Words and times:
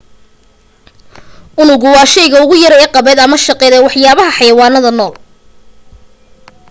unugu 1.57 1.85
waa 1.93 2.05
shayga 2.13 2.37
ugu 2.43 2.55
yar 2.63 2.73
ee 2.83 2.87
qaabeed 2.93 3.19
ama 3.25 3.37
shaqeed 3.45 3.73
ee 3.75 3.85
waxyaalaha 3.85 4.35
xayawaanada 4.37 4.89
nool 4.97 5.13